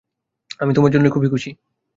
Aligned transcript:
আমি 0.59 0.71
তোমার 0.73 0.91
জন্য 0.91 1.05
খুবই 1.09 1.29
খুশি। 1.29 1.51